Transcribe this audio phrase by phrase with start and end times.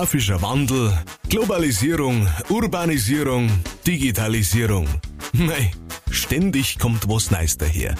[0.00, 0.98] Demografischer Wandel,
[1.28, 3.50] Globalisierung, Urbanisierung,
[3.86, 4.88] Digitalisierung.
[5.34, 5.72] Mei,
[6.10, 7.94] ständig kommt was Neues daher.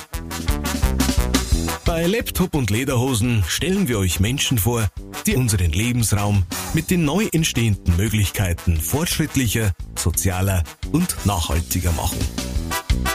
[1.84, 4.88] Bei Laptop und Lederhosen stellen wir euch Menschen vor,
[5.26, 12.18] die unseren Lebensraum mit den neu entstehenden Möglichkeiten fortschrittlicher, sozialer und nachhaltiger machen.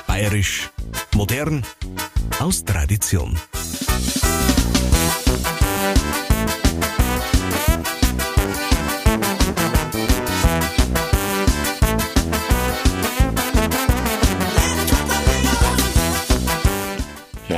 [0.05, 0.69] Bayerisch,
[1.15, 1.65] modern,
[2.37, 3.35] aus Tradition.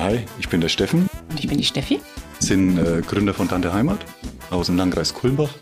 [0.08, 1.10] Hi, ich bin der Steffen.
[1.30, 2.00] Und ich bin die Steffi.
[2.40, 4.06] Sind äh, Gründer von Tante Heimat
[4.50, 5.54] aus dem Landkreis Kulmbach.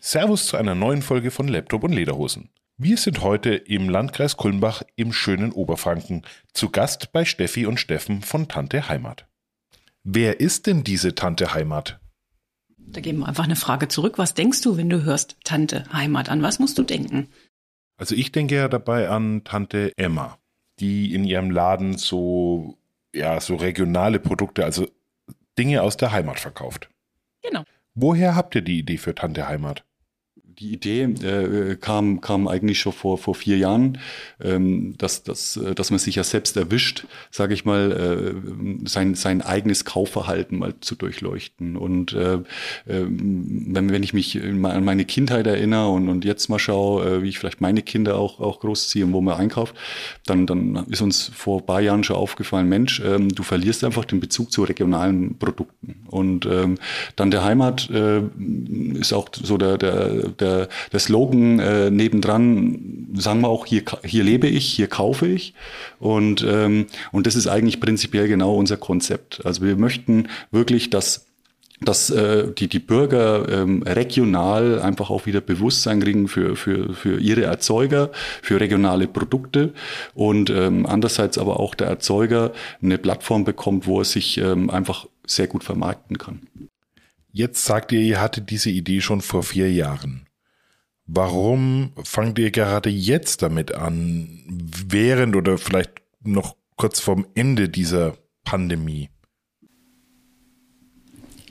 [0.00, 2.50] Servus zu einer neuen Folge von Laptop und Lederhosen.
[2.76, 8.22] Wir sind heute im Landkreis Kulmbach im schönen Oberfranken zu Gast bei Steffi und Steffen
[8.22, 9.28] von Tante Heimat.
[10.02, 12.00] Wer ist denn diese Tante Heimat?
[12.76, 14.18] Da geben wir einfach eine Frage zurück.
[14.18, 16.28] Was denkst du, wenn du hörst Tante Heimat?
[16.28, 17.28] An was musst du denken?
[18.02, 20.36] Also ich denke ja dabei an Tante Emma,
[20.80, 22.76] die in ihrem Laden so,
[23.14, 24.88] ja, so regionale Produkte, also
[25.56, 26.90] Dinge aus der Heimat verkauft.
[27.42, 27.62] Genau.
[27.94, 29.84] Woher habt ihr die Idee für Tante Heimat?
[30.58, 33.98] Die Idee äh, kam, kam eigentlich schon vor, vor vier Jahren,
[34.40, 39.14] ähm, dass, dass, äh, dass man sich ja selbst erwischt, sage ich mal, äh, sein,
[39.14, 41.76] sein eigenes Kaufverhalten mal zu durchleuchten.
[41.76, 42.40] Und äh, äh,
[42.86, 47.28] wenn, wenn ich mich an meine Kindheit erinnere und, und jetzt mal schaue, äh, wie
[47.28, 49.74] ich vielleicht meine Kinder auch, auch großziehe und wo man einkauft,
[50.26, 54.04] dann, dann ist uns vor ein paar Jahren schon aufgefallen, Mensch, ähm, du verlierst einfach
[54.04, 56.06] den Bezug zu regionalen Produkten.
[56.08, 56.78] Und ähm,
[57.16, 58.22] dann der Heimat äh,
[58.94, 63.82] ist auch so der, der, der der, der Slogan äh, nebendran, sagen wir auch, hier,
[64.04, 65.54] hier lebe ich, hier kaufe ich.
[65.98, 69.44] Und, ähm, und das ist eigentlich prinzipiell genau unser Konzept.
[69.44, 71.26] Also wir möchten wirklich, dass
[71.84, 77.18] dass äh, die, die Bürger ähm, regional einfach auch wieder Bewusstsein kriegen für, für, für
[77.18, 79.72] ihre Erzeuger, für regionale Produkte
[80.14, 85.08] und ähm, andererseits aber auch der Erzeuger eine Plattform bekommt, wo er sich ähm, einfach
[85.26, 86.42] sehr gut vermarkten kann.
[87.32, 90.28] Jetzt sagt ihr, ihr hattet diese Idee schon vor vier Jahren.
[91.14, 94.28] Warum fangt ihr gerade jetzt damit an,
[94.86, 99.10] während oder vielleicht noch kurz vorm Ende dieser Pandemie?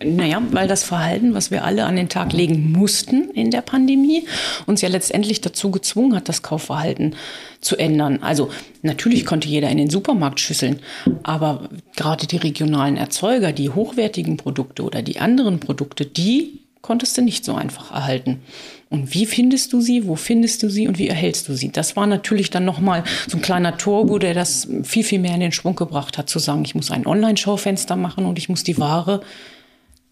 [0.03, 4.25] Naja, weil das Verhalten, was wir alle an den Tag legen mussten in der Pandemie,
[4.65, 7.15] uns ja letztendlich dazu gezwungen hat, das Kaufverhalten
[7.59, 8.23] zu ändern.
[8.23, 8.49] Also
[8.81, 10.79] natürlich konnte jeder in den Supermarkt schüsseln,
[11.21, 17.21] aber gerade die regionalen Erzeuger, die hochwertigen Produkte oder die anderen Produkte, die konntest du
[17.21, 18.41] nicht so einfach erhalten.
[18.89, 21.71] Und wie findest du sie, wo findest du sie und wie erhältst du sie?
[21.71, 25.39] Das war natürlich dann nochmal so ein kleiner Turbo, der das viel, viel mehr in
[25.39, 28.77] den Schwung gebracht hat, zu sagen, ich muss ein Online-Schaufenster machen und ich muss die
[28.77, 29.21] Ware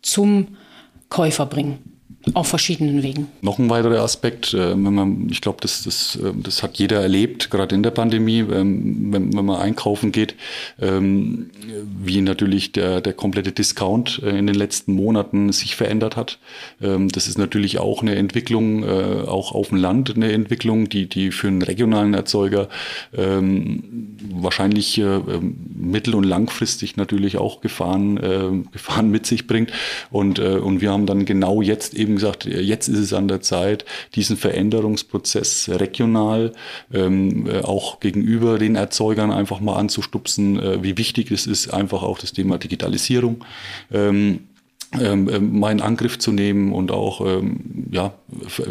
[0.02, 0.56] zum
[1.10, 1.99] Käufer bringen
[2.34, 3.28] auf verschiedenen Wegen.
[3.42, 7.02] Noch ein weiterer Aspekt, äh, wenn man, ich glaube, das, das, äh, das hat jeder
[7.02, 10.36] erlebt, gerade in der Pandemie, ähm, wenn, wenn man einkaufen geht,
[10.82, 11.50] ähm,
[12.04, 16.40] wie natürlich der, der komplette Discount äh, in den letzten Monaten sich verändert hat.
[16.82, 21.32] Ähm, das ist natürlich auch eine Entwicklung, auch auf dem Land eine Entwicklung, die, die
[21.32, 22.68] für einen regionalen Erzeuger
[24.32, 25.02] wahrscheinlich
[25.76, 29.72] mittel- und langfristig natürlich auch Gefahren, Gefahren mit sich bringt.
[30.12, 33.86] Und, und wir haben dann genau jetzt eben gesagt, jetzt ist es an der Zeit,
[34.16, 36.52] diesen Veränderungsprozess regional
[36.94, 42.04] ähm, äh, auch gegenüber den Erzeugern einfach mal anzustupsen, äh, wie wichtig es ist, einfach
[42.04, 43.46] auch das Thema Digitalisierung.
[43.92, 44.49] Ähm,
[45.00, 47.60] ähm, ähm, mal Angriff zu nehmen und auch, ähm,
[47.92, 48.14] ja,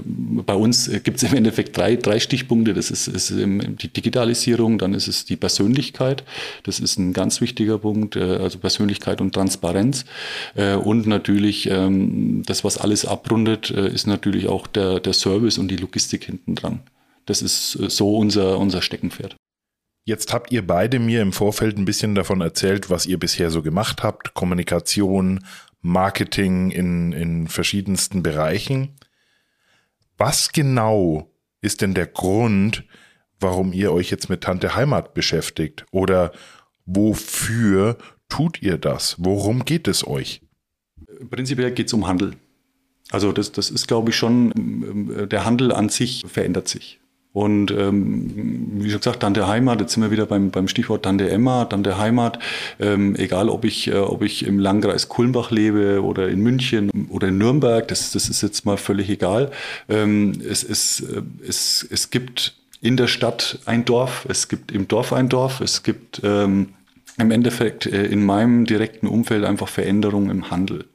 [0.04, 2.74] bei uns gibt es im Endeffekt drei, drei Stichpunkte.
[2.74, 6.24] Das ist, ist die Digitalisierung, dann ist es die Persönlichkeit.
[6.64, 10.06] Das ist ein ganz wichtiger Punkt, äh, also Persönlichkeit und Transparenz.
[10.56, 15.58] Äh, und natürlich ähm, das, was alles abrundet, äh, ist natürlich auch der, der Service
[15.58, 16.80] und die Logistik hinten dran.
[17.26, 19.36] Das ist äh, so unser, unser Steckenpferd.
[20.08, 23.60] Jetzt habt ihr beide mir im Vorfeld ein bisschen davon erzählt, was ihr bisher so
[23.60, 25.44] gemacht habt, Kommunikation,
[25.80, 28.96] Marketing in, in verschiedensten Bereichen.
[30.16, 31.30] Was genau
[31.60, 32.84] ist denn der Grund,
[33.40, 35.86] warum ihr euch jetzt mit Tante Heimat beschäftigt?
[35.90, 36.32] Oder
[36.86, 37.98] wofür
[38.28, 39.16] tut ihr das?
[39.18, 40.42] Worum geht es euch?
[41.30, 42.34] Prinzipiell geht es um Handel.
[43.10, 47.00] Also das, das ist, glaube ich, schon, der Handel an sich verändert sich.
[47.38, 48.32] Und ähm,
[48.80, 51.30] wie schon gesagt, dann der Heimat, jetzt sind wir wieder beim, beim Stichwort dann der
[51.30, 52.40] Emma, dann der Heimat,
[52.80, 57.28] ähm, egal ob ich, äh, ob ich im Landkreis Kulmbach lebe oder in München oder
[57.28, 59.52] in Nürnberg, das, das ist jetzt mal völlig egal.
[59.88, 64.88] Ähm, es, es, äh, es, es gibt in der Stadt ein Dorf, es gibt im
[64.88, 66.70] Dorf ein Dorf, es gibt ähm,
[67.18, 70.86] im Endeffekt äh, in meinem direkten Umfeld einfach Veränderungen im Handel.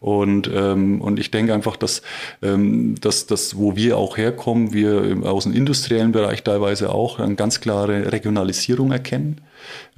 [0.00, 2.02] Und, ähm, und ich denke einfach, dass,
[2.42, 7.34] ähm, dass das, wo wir auch herkommen, wir aus dem industriellen Bereich teilweise auch eine
[7.34, 9.40] ganz klare Regionalisierung erkennen.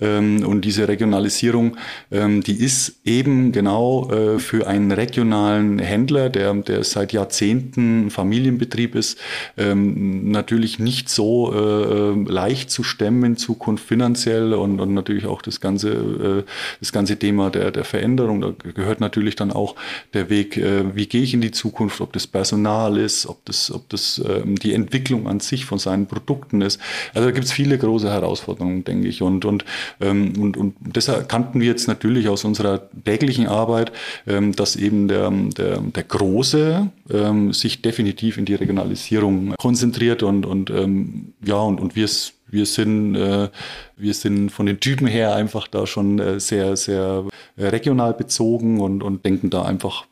[0.00, 1.76] Ähm, und diese Regionalisierung,
[2.10, 8.94] ähm, die ist eben genau äh, für einen regionalen Händler, der, der seit Jahrzehnten Familienbetrieb
[8.94, 9.18] ist,
[9.56, 15.42] ähm, natürlich nicht so äh, leicht zu stemmen in Zukunft finanziell und, und natürlich auch
[15.42, 16.42] das ganze, äh,
[16.80, 18.40] das ganze Thema der, der Veränderung.
[18.40, 19.74] Da gehört natürlich dann auch
[20.14, 20.60] der Weg,
[20.94, 24.72] wie gehe ich in die Zukunft, ob das Personal ist, ob das, ob das die
[24.72, 26.80] Entwicklung an sich von seinen Produkten ist.
[27.14, 29.22] Also da gibt es viele große Herausforderungen, denke ich.
[29.22, 29.64] Und, und und,
[30.00, 33.92] ähm, und, und das erkannten wir jetzt natürlich aus unserer täglichen Arbeit,
[34.26, 40.46] ähm, dass eben der, der, der Große ähm, sich definitiv in die Regionalisierung konzentriert und,
[40.46, 43.50] und ähm, ja, und, und wir es wir sind, äh,
[43.98, 47.24] wir sind von den Typen her einfach da schon äh, sehr, sehr
[47.58, 50.06] regional bezogen und, und denken da einfach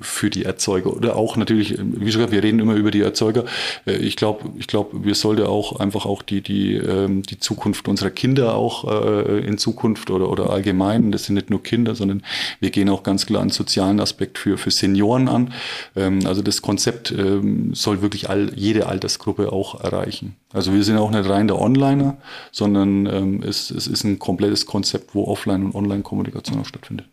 [0.00, 3.44] für die Erzeuger oder auch natürlich, wie gesagt, wir reden immer über die Erzeuger.
[3.86, 7.88] Äh, ich glaube, ich glaube, wir sollten auch einfach auch die, die, ähm, die Zukunft
[7.88, 12.22] unserer Kinder auch äh, in Zukunft oder, oder allgemein, das sind nicht nur Kinder, sondern
[12.60, 15.52] wir gehen auch ganz klar einen sozialen Aspekt für, für Senioren an.
[15.94, 20.36] Ähm, also das Konzept ähm, soll wirklich all, jede Altersgruppe auch erreichen.
[20.52, 22.16] Also wir sind auch nicht rein der Onliner,
[22.52, 27.06] sondern es, es ist ein komplettes Konzept, wo Offline- und Online-Kommunikation auch stattfindet.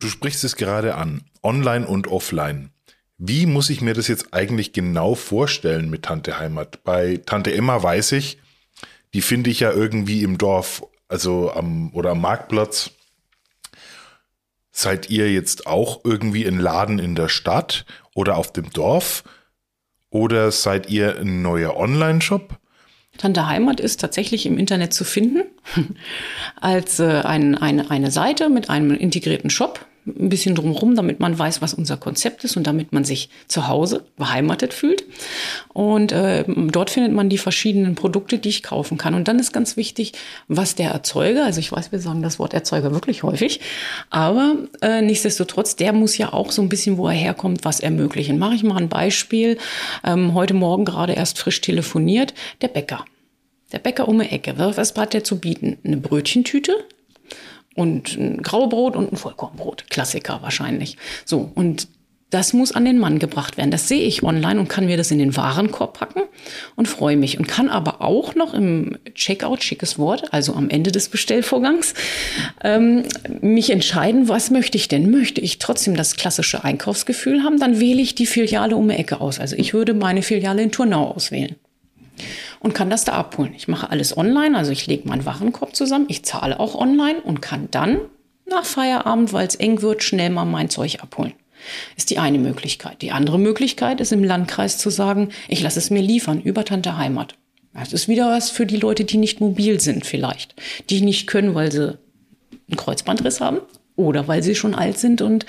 [0.00, 2.70] Du sprichst es gerade an, online und offline.
[3.16, 6.84] Wie muss ich mir das jetzt eigentlich genau vorstellen mit Tante Heimat?
[6.84, 8.38] Bei Tante Emma weiß ich,
[9.12, 12.92] die finde ich ja irgendwie im Dorf, also am oder am Marktplatz.
[14.70, 17.84] Seid ihr jetzt auch irgendwie ein Laden in der Stadt
[18.14, 19.24] oder auf dem Dorf?
[20.10, 22.56] Oder seid ihr ein neuer Online-Shop?
[23.16, 25.42] Tante Heimat ist tatsächlich im Internet zu finden
[26.60, 29.87] als äh, ein, eine, eine Seite mit einem integrierten Shop.
[30.18, 33.68] Ein bisschen drumherum, damit man weiß, was unser Konzept ist und damit man sich zu
[33.68, 35.04] Hause beheimatet fühlt.
[35.72, 39.14] Und äh, dort findet man die verschiedenen Produkte, die ich kaufen kann.
[39.14, 40.12] Und dann ist ganz wichtig,
[40.48, 43.60] was der Erzeuger, also ich weiß, wir sagen das Wort Erzeuger wirklich häufig,
[44.10, 48.38] aber äh, nichtsdestotrotz, der muss ja auch so ein bisschen, wo er herkommt, was ermöglichen.
[48.38, 49.58] Mache ich mal ein Beispiel.
[50.04, 53.04] Ähm, heute Morgen gerade erst frisch telefoniert, der Bäcker.
[53.72, 54.54] Der Bäcker um die Ecke.
[54.56, 55.78] Was hat der zu bieten?
[55.84, 56.72] Eine Brötchentüte
[57.78, 59.88] und ein Graubrot und ein Vollkornbrot.
[59.88, 60.96] Klassiker wahrscheinlich.
[61.24, 61.88] So, und
[62.30, 63.70] das muss an den Mann gebracht werden.
[63.70, 66.22] Das sehe ich online und kann mir das in den Warenkorb packen
[66.76, 67.38] und freue mich.
[67.38, 71.94] Und kann aber auch noch im Checkout, schickes Wort, also am Ende des Bestellvorgangs,
[72.62, 73.04] ähm,
[73.40, 75.10] mich entscheiden, was möchte ich denn?
[75.10, 77.58] Möchte ich trotzdem das klassische Einkaufsgefühl haben?
[77.58, 79.38] Dann wähle ich die Filiale um die Ecke aus.
[79.38, 81.56] Also ich würde meine Filiale in Turnau auswählen
[82.60, 83.54] und kann das da abholen.
[83.56, 87.42] Ich mache alles online, also ich lege meinen Warenkorb zusammen, ich zahle auch online und
[87.42, 88.00] kann dann
[88.46, 91.34] nach Feierabend, weil es eng wird, schnell mal mein Zeug abholen.
[91.96, 93.02] Ist die eine Möglichkeit.
[93.02, 96.96] Die andere Möglichkeit ist im Landkreis zu sagen, ich lasse es mir liefern über Tante
[96.96, 97.34] Heimat.
[97.74, 100.54] Das ist wieder was für die Leute, die nicht mobil sind vielleicht,
[100.88, 101.98] die nicht können, weil sie
[102.68, 103.60] einen Kreuzbandriss haben
[103.98, 105.44] oder weil sie schon alt sind und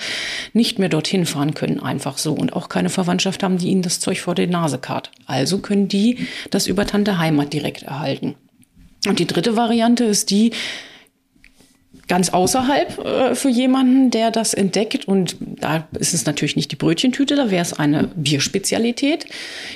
[0.52, 2.32] nicht mehr dorthin fahren können, einfach so.
[2.34, 5.10] Und auch keine Verwandtschaft haben, die ihnen das Zeug vor die Nase karrt.
[5.26, 8.34] Also können die das über Tante Heimat direkt erhalten.
[9.06, 10.52] Und die dritte Variante ist die,
[12.10, 15.06] ganz außerhalb äh, für jemanden, der das entdeckt.
[15.06, 19.26] Und da ist es natürlich nicht die Brötchentüte, da wäre es eine Bierspezialität.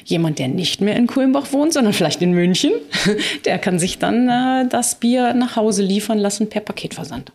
[0.04, 2.72] Jemand, der nicht mehr in Kulmbach wohnt, sondern vielleicht in München,
[3.44, 7.32] der kann sich dann äh, das Bier nach Hause liefern lassen per Paketversand.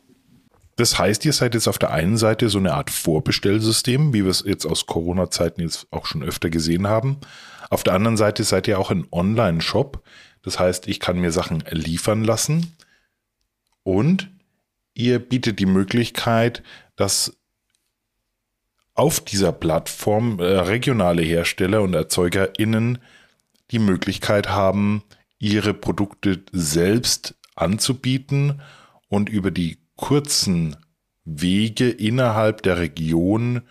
[0.79, 4.31] Das heißt, ihr seid jetzt auf der einen Seite so eine Art Vorbestellsystem, wie wir
[4.31, 7.17] es jetzt aus Corona-Zeiten jetzt auch schon öfter gesehen haben.
[7.69, 10.01] Auf der anderen Seite seid ihr auch ein Online-Shop.
[10.41, 12.77] Das heißt, ich kann mir Sachen liefern lassen
[13.83, 14.31] und
[14.93, 16.63] ihr bietet die Möglichkeit,
[16.95, 17.36] dass
[18.93, 23.00] auf dieser Plattform äh, regionale Hersteller und ErzeugerInnen
[23.71, 25.03] die Möglichkeit haben,
[25.39, 28.62] ihre Produkte selbst anzubieten
[29.09, 30.77] und über die kurzen
[31.25, 33.63] Wege innerhalb der Region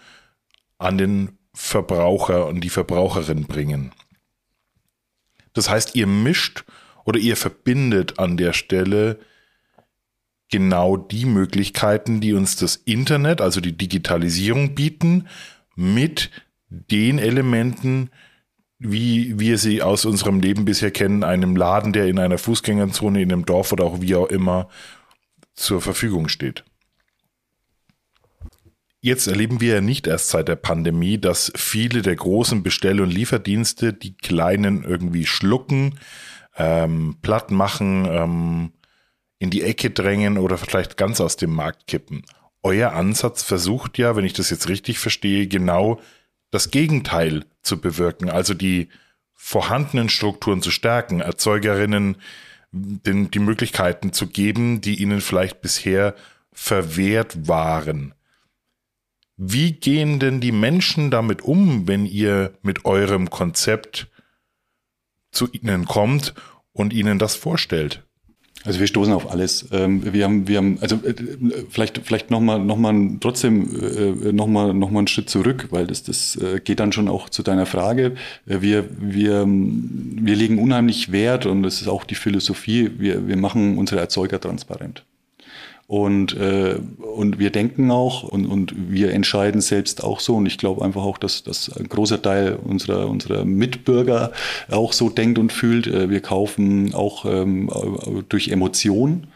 [0.77, 3.93] an den Verbraucher und die Verbraucherin bringen.
[5.55, 6.65] Das heißt, ihr mischt
[7.05, 9.19] oder ihr verbindet an der Stelle
[10.51, 15.29] genau die Möglichkeiten, die uns das Internet, also die Digitalisierung bieten,
[15.75, 16.31] mit
[16.69, 18.11] den Elementen,
[18.79, 23.33] wie wir sie aus unserem Leben bisher kennen, einem Laden, der in einer Fußgängerzone in
[23.33, 24.69] einem Dorf oder auch wie auch immer
[25.59, 26.65] zur Verfügung steht.
[29.01, 33.11] Jetzt erleben wir ja nicht erst seit der Pandemie, dass viele der großen Bestell- und
[33.11, 35.99] Lieferdienste die kleinen irgendwie schlucken,
[36.57, 38.73] ähm, platt machen, ähm,
[39.39, 42.25] in die Ecke drängen oder vielleicht ganz aus dem Markt kippen.
[42.63, 46.01] Euer Ansatz versucht ja, wenn ich das jetzt richtig verstehe, genau
[46.51, 48.89] das Gegenteil zu bewirken, also die
[49.35, 52.17] vorhandenen Strukturen zu stärken, Erzeugerinnen
[52.73, 56.15] den, die Möglichkeiten zu geben, die ihnen vielleicht bisher
[56.53, 58.15] verwehrt waren.
[59.37, 64.09] Wie gehen denn die Menschen damit um, wenn ihr mit eurem Konzept
[65.31, 66.35] zu ihnen kommt
[66.73, 68.08] und ihnen das vorstellt?
[68.65, 69.69] Also wir stoßen auf alles.
[69.73, 71.15] Ähm, wir haben, wir haben, also äh,
[71.71, 76.03] vielleicht, vielleicht nochmal, noch mal trotzdem äh, nochmal, noch mal einen Schritt zurück, weil das,
[76.03, 78.17] das äh, geht dann schon auch zu deiner Frage.
[78.45, 82.91] Wir, wir, wir legen unheimlich Wert und das ist auch die Philosophie.
[82.99, 85.05] Wir, wir machen unsere Erzeuger transparent.
[85.89, 90.37] Und, äh, und wir denken auch und, und wir entscheiden selbst auch so.
[90.37, 94.33] Und ich glaube einfach auch, dass, dass ein großer Teil unserer, unserer Mitbürger
[94.71, 95.87] auch so denkt und fühlt.
[95.87, 97.71] Äh, wir kaufen auch ähm,
[98.29, 99.29] durch Emotionen.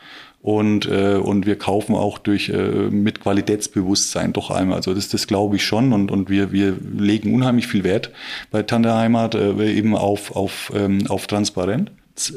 [0.42, 4.76] Und, äh, und wir kaufen auch durch äh, mit Qualitätsbewusstsein doch einmal.
[4.76, 5.94] Also das, das glaube ich schon.
[5.94, 8.11] Und, und wir, wir legen unheimlich viel Wert
[8.50, 11.90] bei Tante Heimat äh, eben auf, auf, ähm, auf Transparenz.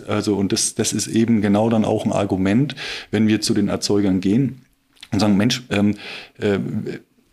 [0.07, 2.75] Also, und das, das ist eben genau dann auch ein Argument,
[3.11, 4.61] wenn wir zu den Erzeugern gehen
[5.11, 5.95] und sagen, Mensch, ähm,
[6.39, 6.59] äh,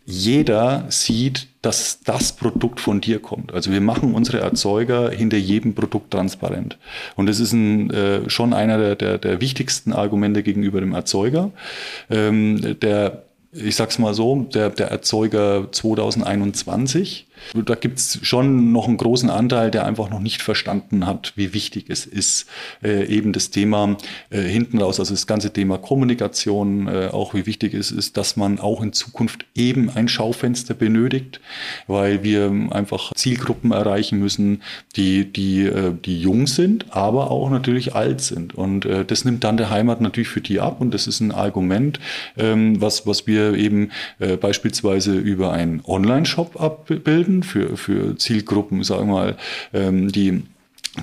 [0.05, 3.53] jeder sieht, dass das Produkt von dir kommt.
[3.53, 6.77] Also wir machen unsere Erzeuger hinter jedem Produkt transparent.
[7.15, 11.51] Und das ist ein, äh, schon einer der, der, der wichtigsten Argumente gegenüber dem Erzeuger.
[12.09, 18.87] Ähm, der, ich sag's mal so, der, der Erzeuger 2021 da gibt es schon noch
[18.87, 22.47] einen großen Anteil, der einfach noch nicht verstanden hat, wie wichtig es ist,
[22.83, 23.97] äh, eben das Thema
[24.29, 28.35] äh, hinten raus, also das ganze Thema Kommunikation, äh, auch wie wichtig es ist, dass
[28.37, 31.39] man auch in Zukunft eben ein Schaufenster benötigt,
[31.87, 34.61] weil wir einfach Zielgruppen erreichen müssen,
[34.95, 38.55] die, die, äh, die jung sind, aber auch natürlich alt sind.
[38.55, 41.31] Und äh, das nimmt dann der Heimat natürlich für die ab und das ist ein
[41.31, 41.99] Argument,
[42.37, 49.07] ähm, was, was wir eben äh, beispielsweise über einen Online-Shop abbilden für, für Zielgruppen, sagen
[49.07, 49.37] wir mal,
[49.73, 50.43] ähm, die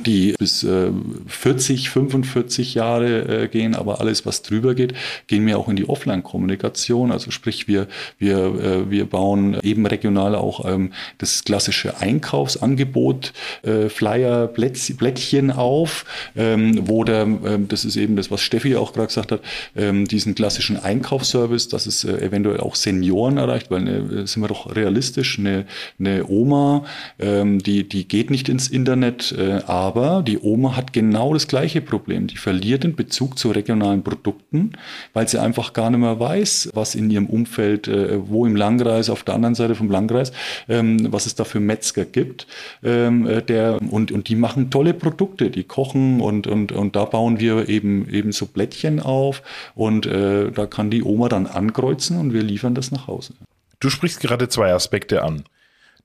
[0.06, 0.90] die bis äh,
[1.26, 4.94] 40, 45 Jahre äh, gehen, aber alles, was drüber geht,
[5.26, 7.10] gehen wir auch in die Offline-Kommunikation.
[7.10, 13.32] Also sprich, wir, wir, äh, wir bauen eben regional auch ähm, das klassische Einkaufsangebot,
[13.62, 16.04] äh, Flyer, Plätz, Blättchen auf,
[16.36, 19.40] ähm, wo der, ähm, das ist eben das, was Steffi auch gerade gesagt hat,
[19.74, 24.48] ähm, diesen klassischen Einkaufsservice, dass es äh, eventuell auch Senioren erreicht, weil äh, sind wir
[24.48, 25.66] doch realistisch, eine,
[25.98, 26.84] eine Oma,
[27.18, 31.80] ähm, die, die geht nicht ins Internet, äh, aber die Oma hat genau das gleiche
[31.80, 32.26] Problem.
[32.26, 34.72] Die verliert den Bezug zu regionalen Produkten,
[35.14, 39.08] weil sie einfach gar nicht mehr weiß, was in ihrem Umfeld, äh, wo im Landkreis,
[39.08, 40.32] auf der anderen Seite vom Landkreis,
[40.68, 42.46] ähm, was es da für Metzger gibt.
[42.84, 47.06] Ähm, äh, der, und, und die machen tolle Produkte, die kochen und, und, und da
[47.06, 49.42] bauen wir eben, eben so Blättchen auf
[49.74, 53.32] und äh, da kann die Oma dann ankreuzen und wir liefern das nach Hause.
[53.78, 55.44] Du sprichst gerade zwei Aspekte an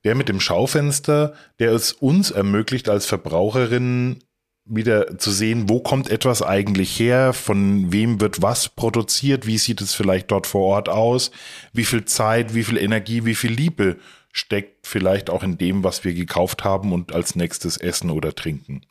[0.04, 4.22] der mit dem Schaufenster, der es uns ermöglicht, als Verbraucherinnen
[4.66, 9.80] wieder zu sehen, wo kommt etwas eigentlich her, von wem wird was produziert, wie sieht
[9.80, 11.30] es vielleicht dort vor Ort aus,
[11.72, 13.96] wie viel Zeit, wie viel Energie, wie viel Liebe
[14.32, 18.82] steckt vielleicht auch in dem, was wir gekauft haben und als nächstes essen oder trinken.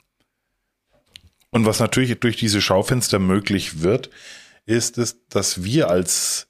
[1.51, 4.09] Und was natürlich durch diese Schaufenster möglich wird,
[4.65, 6.47] ist es, dass wir als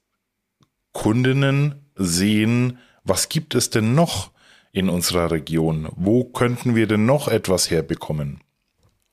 [0.92, 4.30] Kundinnen sehen, was gibt es denn noch
[4.76, 5.88] in unserer Region?
[5.96, 8.40] Wo könnten wir denn noch etwas herbekommen?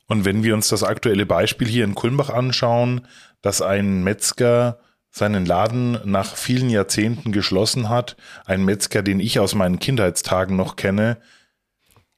[0.07, 3.07] Und wenn wir uns das aktuelle Beispiel hier in Kulmbach anschauen,
[3.41, 4.79] dass ein Metzger
[5.09, 10.75] seinen Laden nach vielen Jahrzehnten geschlossen hat, ein Metzger, den ich aus meinen Kindheitstagen noch
[10.75, 11.17] kenne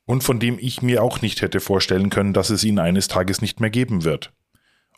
[0.06, 3.42] und von dem ich mir auch nicht hätte vorstellen können, dass es ihn eines Tages
[3.44, 4.32] nicht mehr geben wird.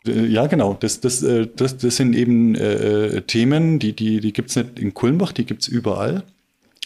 [0.06, 0.72] Äh, ja, genau.
[0.72, 4.78] Das, das, äh, das, das sind eben äh, Themen, die, die, die gibt es nicht
[4.78, 6.24] in Kulmbach, die gibt es überall.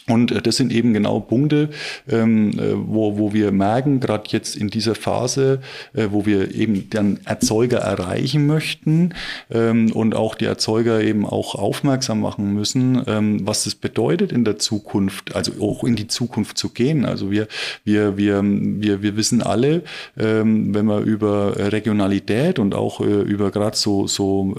[0.09, 1.71] Und äh, das sind eben genau Punkte,
[2.09, 5.61] ähm, äh, wo, wo wir merken, gerade jetzt in dieser Phase,
[5.95, 9.15] äh, wo wir eben dann Erzeuger erreichen möchten
[9.51, 14.45] ähm, und auch die Erzeuger eben auch aufmerksam machen müssen, ähm, was das bedeutet in
[14.45, 17.05] der Zukunft, also auch in die Zukunft zu gehen.
[17.05, 17.47] Also wir,
[17.85, 19.83] wir, wir, wir, wir wissen alle,
[20.15, 24.55] wenn man über Regionalität und auch über gerade so, so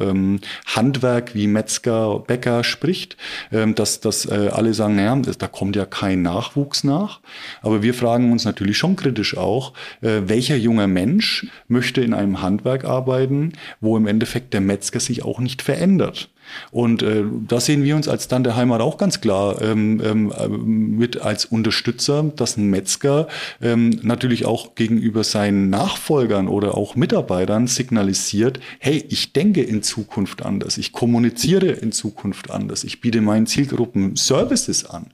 [0.65, 3.17] Handwerk wie Metzger, Bäcker spricht,
[3.51, 7.19] dass, dass alle sagen, naja, da kommt ja kein Nachwuchs nach.
[7.61, 12.41] Aber wir fragen uns natürlich schon kritisch auch, äh, welcher junger Mensch möchte in einem
[12.41, 16.29] Handwerk arbeiten, wo im Endeffekt der Metzger sich auch nicht verändert.
[16.71, 20.97] Und äh, da sehen wir uns als dann der Heimat auch ganz klar ähm, ähm,
[20.97, 23.27] mit als Unterstützer, dass ein Metzger
[23.61, 30.43] ähm, natürlich auch gegenüber seinen Nachfolgern oder auch Mitarbeitern signalisiert, hey, ich denke in Zukunft
[30.45, 35.07] anders, ich kommuniziere in Zukunft anders, ich biete meinen Zielgruppen Services an.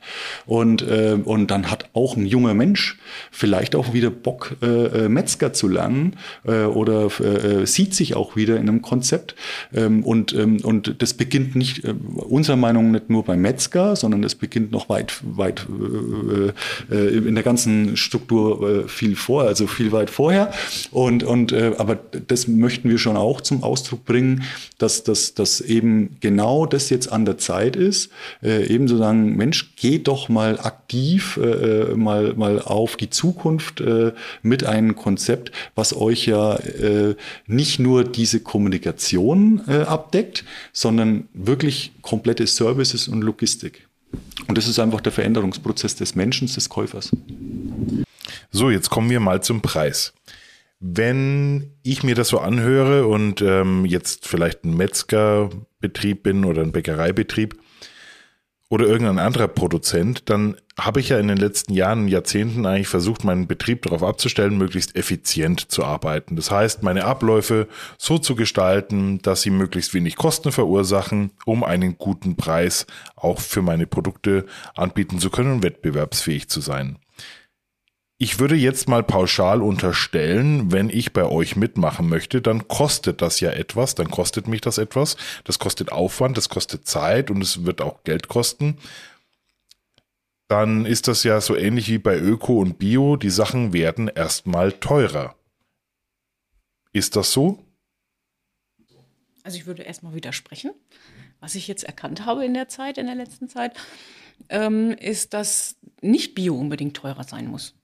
[0.46, 2.98] Und, äh, und dann hat auch ein junger Mensch
[3.32, 8.36] vielleicht auch wieder Bock, äh, äh Metzger zu lernen äh, oder äh, sieht sich auch
[8.36, 9.36] wieder in einem Konzept.
[9.74, 14.24] Ähm, und, ähm, und das beginnt nicht, äh, unserer Meinung nicht nur beim Metzger, sondern
[14.24, 15.68] es beginnt noch weit, weit
[16.90, 20.52] äh, äh, in der ganzen Struktur äh, viel vor, also viel weit vorher.
[20.92, 24.44] Und, und äh, aber das möchten wir schon auch zum Ausdruck bringen,
[24.78, 28.12] dass, dass, dass eben genau das jetzt an der Zeit ist,
[28.42, 33.82] äh, eben zu sagen, Mensch, geh doch mal aktiv äh, mal, mal auf die Zukunft
[33.82, 41.09] äh, mit einem Konzept, was euch ja äh, nicht nur diese Kommunikation äh, abdeckt, sondern
[41.34, 43.88] wirklich komplette Services und Logistik.
[44.48, 47.12] Und das ist einfach der Veränderungsprozess des Menschen, des Käufers.
[48.52, 50.14] So, jetzt kommen wir mal zum Preis.
[50.80, 56.72] Wenn ich mir das so anhöre und ähm, jetzt vielleicht ein Metzgerbetrieb bin oder ein
[56.72, 57.60] Bäckereibetrieb,
[58.70, 63.24] oder irgendein anderer Produzent, dann habe ich ja in den letzten Jahren, Jahrzehnten eigentlich versucht,
[63.24, 66.36] meinen Betrieb darauf abzustellen, möglichst effizient zu arbeiten.
[66.36, 71.98] Das heißt, meine Abläufe so zu gestalten, dass sie möglichst wenig Kosten verursachen, um einen
[71.98, 72.86] guten Preis
[73.16, 74.46] auch für meine Produkte
[74.76, 77.00] anbieten zu können und wettbewerbsfähig zu sein.
[78.22, 83.40] Ich würde jetzt mal pauschal unterstellen, wenn ich bei euch mitmachen möchte, dann kostet das
[83.40, 85.16] ja etwas, dann kostet mich das etwas.
[85.46, 88.78] Das kostet Aufwand, das kostet Zeit und es wird auch Geld kosten.
[90.50, 93.16] Dann ist das ja so ähnlich wie bei Öko und Bio.
[93.16, 95.38] Die Sachen werden erstmal teurer.
[96.92, 97.64] Ist das so?
[99.44, 100.72] Also ich würde erstmal widersprechen.
[101.40, 103.78] Was ich jetzt erkannt habe in der Zeit, in der letzten Zeit,
[104.50, 107.79] ähm, ist, dass nicht Bio unbedingt teurer sein muss.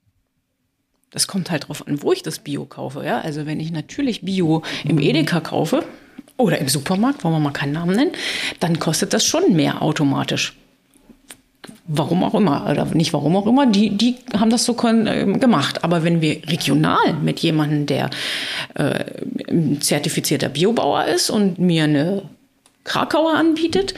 [1.16, 3.06] Das kommt halt drauf an, wo ich das Bio kaufe.
[3.06, 3.22] Ja?
[3.22, 5.86] Also wenn ich natürlich Bio im Edeka kaufe
[6.36, 8.12] oder im Supermarkt, wollen wir mal keinen Namen nennen,
[8.60, 10.58] dann kostet das schon mehr automatisch.
[11.88, 15.86] Warum auch immer, oder nicht warum auch immer, die, die haben das so äh, gemacht.
[15.86, 18.10] Aber wenn wir regional mit jemandem, der
[18.74, 19.06] äh,
[19.80, 22.24] zertifizierter Biobauer ist und mir eine
[22.84, 23.94] Krakauer anbietet,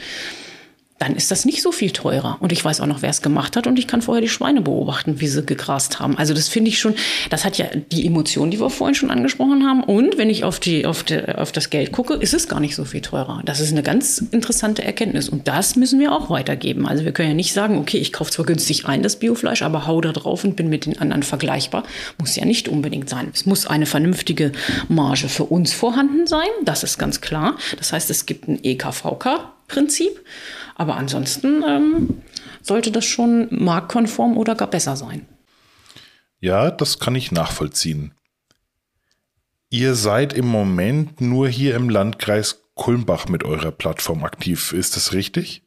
[0.98, 2.36] dann ist das nicht so viel teurer.
[2.40, 4.60] Und ich weiß auch noch, wer es gemacht hat und ich kann vorher die Schweine
[4.60, 6.18] beobachten, wie sie gegrast haben.
[6.18, 6.94] Also das finde ich schon,
[7.30, 9.84] das hat ja die Emotion, die wir vorhin schon angesprochen haben.
[9.84, 12.74] Und wenn ich auf, die, auf, die, auf das Geld gucke, ist es gar nicht
[12.74, 13.42] so viel teurer.
[13.44, 15.28] Das ist eine ganz interessante Erkenntnis.
[15.28, 16.86] Und das müssen wir auch weitergeben.
[16.86, 19.86] Also wir können ja nicht sagen, okay, ich kaufe zwar günstig ein das Biofleisch, aber
[19.86, 21.84] hau da drauf und bin mit den anderen vergleichbar.
[22.18, 23.30] Muss ja nicht unbedingt sein.
[23.32, 24.52] Es muss eine vernünftige
[24.88, 26.48] Marge für uns vorhanden sein.
[26.64, 27.56] Das ist ganz klar.
[27.76, 30.20] Das heißt, es gibt ein EKVK-Prinzip.
[30.78, 32.22] Aber ansonsten ähm,
[32.62, 35.26] sollte das schon marktkonform oder gar besser sein.
[36.40, 38.14] Ja, das kann ich nachvollziehen.
[39.70, 44.72] Ihr seid im Moment nur hier im Landkreis Kulmbach mit eurer Plattform aktiv.
[44.72, 45.62] Ist das richtig?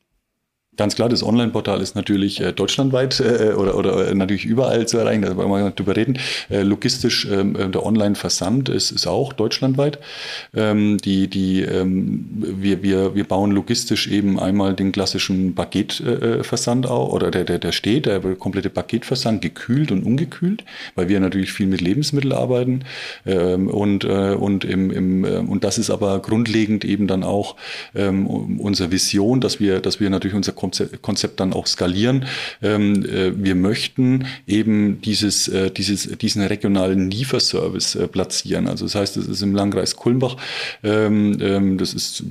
[0.81, 4.97] Ganz klar, das Online-Portal ist natürlich äh, deutschlandweit äh, oder, oder äh, natürlich überall zu
[4.97, 6.17] erreichen, da wollen wir nicht drüber reden.
[6.49, 9.99] Äh, logistisch, ähm, äh, der Online-Versand ist, ist auch deutschlandweit.
[10.55, 16.89] Ähm, die, die, ähm, wir, wir, wir bauen logistisch eben einmal den klassischen Paketversand äh,
[16.89, 20.63] auf, oder der, der, der steht, der komplette Paketversand, gekühlt und ungekühlt,
[20.95, 22.85] weil wir natürlich viel mit Lebensmitteln arbeiten.
[23.27, 27.55] Ähm, und, äh, und, im, im, äh, und das ist aber grundlegend eben dann auch
[27.93, 30.53] ähm, unsere Vision, dass wir, dass wir natürlich unser
[31.01, 32.25] Konzept dann auch skalieren.
[32.62, 38.67] Ähm, äh, wir möchten eben dieses, äh, dieses, diesen regionalen Lieferservice äh, platzieren.
[38.67, 40.38] Also das heißt, das ist im Landkreis Kulmbach.
[40.84, 42.23] Ähm, ähm, das ist,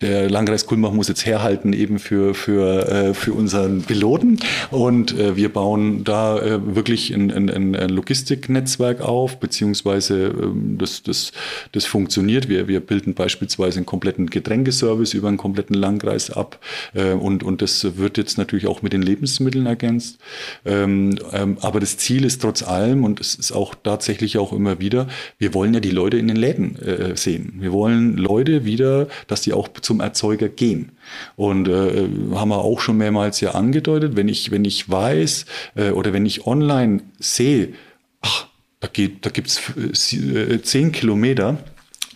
[0.00, 4.38] der Landkreis Kulmbach muss jetzt herhalten eben für, für, für unseren Piloten.
[4.70, 6.40] Und wir bauen da
[6.74, 10.32] wirklich ein, ein, ein Logistiknetzwerk auf, beziehungsweise
[10.78, 11.32] das, das,
[11.72, 12.48] das funktioniert.
[12.48, 16.58] Wir, wir bilden beispielsweise einen kompletten Getränkeservice über einen kompletten Landkreis ab
[16.94, 20.18] und, und das wird jetzt natürlich auch mit den Lebensmitteln ergänzt.
[20.64, 24.80] Ähm, ähm, aber das Ziel ist trotz allem, und es ist auch tatsächlich auch immer
[24.80, 27.54] wieder, wir wollen ja die Leute in den Läden äh, sehen.
[27.58, 30.92] Wir wollen Leute wieder, dass die auch zum Erzeuger gehen.
[31.36, 35.90] Und äh, haben wir auch schon mehrmals ja angedeutet, wenn ich, wenn ich weiß äh,
[35.90, 37.74] oder wenn ich online sehe,
[38.20, 38.46] ach,
[38.80, 38.88] da,
[39.20, 41.58] da gibt's äh, zehn Kilometer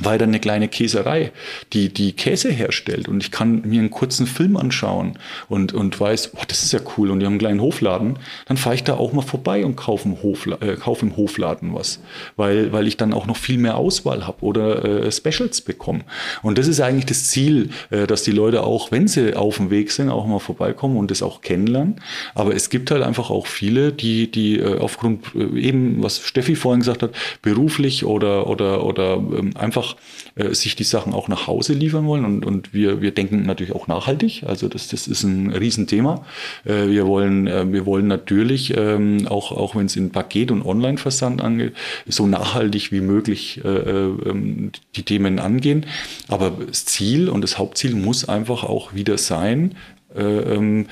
[0.00, 1.30] weiter eine kleine Käserei,
[1.72, 6.32] die die Käse herstellt und ich kann mir einen kurzen Film anschauen und, und weiß,
[6.34, 8.94] oh, das ist ja cool und die haben einen kleinen Hofladen, dann fahre ich da
[8.94, 12.00] auch mal vorbei und kaufe im, Hofla äh, kauf im Hofladen was,
[12.36, 16.00] weil, weil ich dann auch noch viel mehr Auswahl habe oder äh, Specials bekomme.
[16.42, 19.70] Und das ist eigentlich das Ziel, äh, dass die Leute auch, wenn sie auf dem
[19.70, 22.00] Weg sind, auch mal vorbeikommen und das auch kennenlernen.
[22.34, 26.56] Aber es gibt halt einfach auch viele, die, die äh, aufgrund äh, eben, was Steffi
[26.56, 29.96] vorhin gesagt hat, beruflich oder, oder, oder ähm, einfach einfach
[30.34, 32.24] äh, sich die Sachen auch nach Hause liefern wollen.
[32.24, 34.44] Und, und wir, wir denken natürlich auch nachhaltig.
[34.46, 36.24] Also das, das ist ein Riesenthema.
[36.64, 40.64] Äh, wir, wollen, äh, wir wollen natürlich, ähm, auch, auch wenn es in Paket- und
[40.64, 41.74] Online-Versand angeht,
[42.06, 45.86] so nachhaltig wie möglich äh, ähm, die Themen angehen.
[46.28, 49.74] Aber das Ziel und das Hauptziel muss einfach auch wieder sein,
[50.14, 50.86] äh, ähm,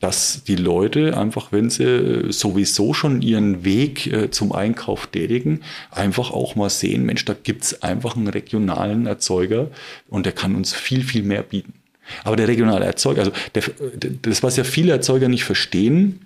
[0.00, 6.30] dass die Leute einfach, wenn sie sowieso schon ihren Weg äh, zum Einkauf tätigen, einfach
[6.30, 9.68] auch mal sehen, Mensch, da gibt's einfach einen regionalen Erzeuger
[10.08, 11.74] und der kann uns viel, viel mehr bieten.
[12.24, 13.64] Aber der regionale Erzeuger, also der,
[14.22, 16.20] das, was ja viele Erzeuger nicht verstehen,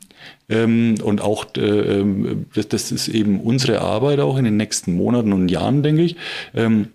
[0.49, 4.95] ähm, und auch äh, ähm, das, das, ist eben unsere Arbeit auch in den nächsten
[4.95, 6.17] Monaten und Jahren, denke ich.
[6.55, 6.89] Ähm,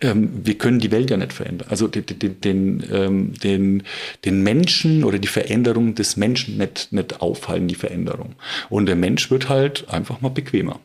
[0.00, 1.68] ähm, wir können die Welt ja nicht verändern.
[1.70, 2.04] Also den,
[2.40, 3.82] den, ähm, den,
[4.24, 8.34] den Menschen oder die Veränderung des Menschen nicht, nicht aufhalten, die Veränderung.
[8.68, 10.80] Und der Mensch wird halt einfach mal bequemer.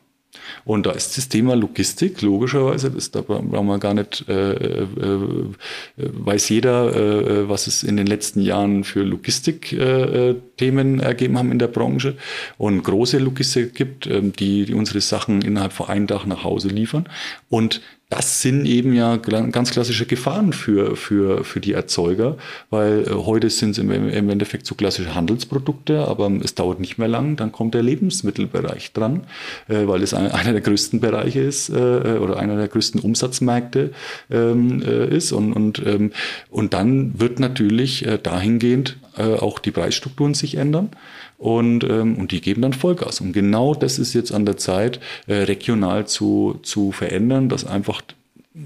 [0.64, 4.82] Und da ist das Thema Logistik, logischerweise, das, da brauchen wir gar nicht, äh, äh,
[4.82, 5.54] äh
[5.96, 11.58] weiß jeder, äh, was es in den letzten Jahren für Logistik-Themen äh, ergeben haben in
[11.58, 12.16] der Branche.
[12.58, 16.68] Und große Logistik gibt, ähm, die, die unsere Sachen innerhalb von einem Tag nach Hause
[16.68, 17.08] liefern.
[17.48, 22.36] Und das sind eben ja ganz klassische Gefahren für, für, für die Erzeuger,
[22.70, 26.98] weil äh, heute sind es im, im Endeffekt so klassische Handelsprodukte, aber es dauert nicht
[26.98, 29.24] mehr lang, dann kommt der Lebensmittelbereich dran,
[29.68, 33.90] äh, weil es einer der größten Bereiche ist äh, oder einer der größten Umsatzmärkte
[34.30, 35.32] ähm, ist.
[35.32, 36.12] Und, und, ähm,
[36.48, 40.90] und dann wird natürlich dahingehend auch die Preisstrukturen sich ändern
[41.38, 43.20] und, ähm, und die geben dann Vollgas.
[43.20, 48.02] Und genau das ist jetzt an der Zeit, äh, regional zu, zu verändern, dass einfach,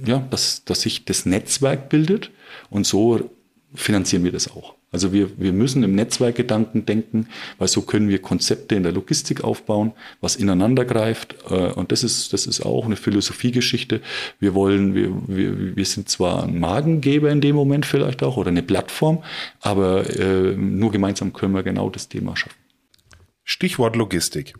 [0.06, 2.30] ja, dass, dass sich das Netzwerk bildet
[2.70, 3.30] und so
[3.74, 4.74] finanzieren wir das auch.
[4.92, 9.44] Also wir, wir müssen im Netzwerkgedanken denken, weil so können wir Konzepte in der Logistik
[9.44, 11.36] aufbauen, was ineinander greift.
[11.48, 14.00] Äh, und das ist, das ist auch eine Philosophiegeschichte.
[14.40, 18.48] Wir wollen, wir, wir, wir sind zwar ein Magengeber in dem Moment vielleicht auch oder
[18.48, 19.22] eine Plattform,
[19.60, 22.56] aber äh, nur gemeinsam können wir genau das Thema schaffen.
[23.44, 24.54] Stichwort Logistik.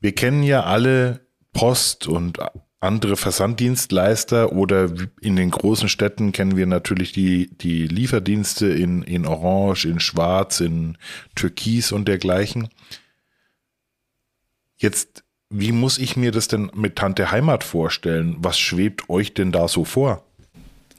[0.00, 1.20] Wir kennen ja alle
[1.52, 2.38] Post und
[2.80, 9.26] andere Versanddienstleister oder in den großen Städten kennen wir natürlich die, die Lieferdienste in, in
[9.26, 10.96] Orange, in Schwarz, in
[11.34, 12.68] Türkis und dergleichen.
[14.76, 18.36] Jetzt, wie muss ich mir das denn mit Tante Heimat vorstellen?
[18.38, 20.24] Was schwebt euch denn da so vor?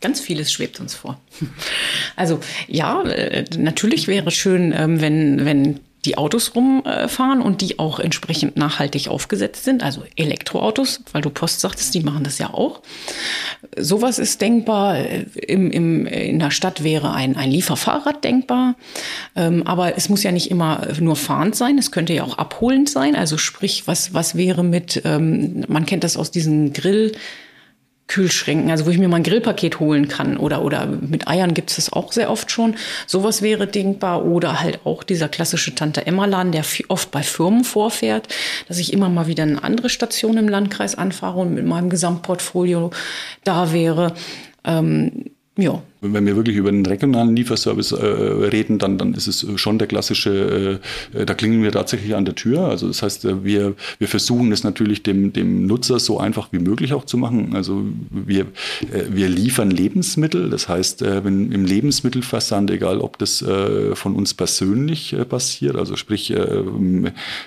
[0.02, 1.20] Ganz vieles schwebt uns vor.
[2.16, 8.00] Also ja, äh, natürlich wäre schön, ähm, wenn, wenn die Autos rumfahren und die auch
[8.00, 12.82] entsprechend nachhaltig aufgesetzt sind, also Elektroautos, weil du Post sagtest, die machen das ja auch.
[13.78, 14.98] Sowas ist denkbar.
[15.36, 18.76] Im, im, in der Stadt wäre ein, ein Lieferfahrrad denkbar.
[19.36, 22.90] Ähm, aber es muss ja nicht immer nur fahrend sein, es könnte ja auch abholend
[22.90, 23.16] sein.
[23.16, 27.12] Also sprich, was, was wäre mit, ähm, man kennt das aus diesen Grill-
[28.10, 31.70] Kühlschränken, also wo ich mir mal ein Grillpaket holen kann oder, oder mit Eiern gibt
[31.70, 32.76] es das auch sehr oft schon.
[33.06, 38.28] Sowas wäre denkbar oder halt auch dieser klassische Tante-Emma-Laden, der oft bei Firmen vorfährt,
[38.68, 42.90] dass ich immer mal wieder eine andere Station im Landkreis anfahre und mit meinem Gesamtportfolio
[43.44, 44.14] da wäre.
[44.66, 49.46] Ähm, ja, wenn wir wirklich über einen regionalen Lieferservice äh, reden, dann, dann ist es
[49.56, 50.80] schon der klassische,
[51.14, 52.62] äh, da klingen wir tatsächlich an der Tür.
[52.62, 56.60] Also das heißt, äh, wir, wir versuchen es natürlich dem, dem Nutzer so einfach wie
[56.60, 57.54] möglich auch zu machen.
[57.54, 58.42] Also wir,
[58.92, 64.16] äh, wir liefern Lebensmittel, das heißt, äh, wenn im Lebensmittelversand, egal ob das äh, von
[64.16, 66.38] uns persönlich äh, passiert, also sprich äh,